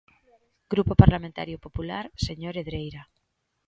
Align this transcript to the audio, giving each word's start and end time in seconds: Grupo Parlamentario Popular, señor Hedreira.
Grupo 0.73 0.93
Parlamentario 1.01 1.57
Popular, 1.65 2.05
señor 2.27 2.53
Hedreira. 2.55 3.03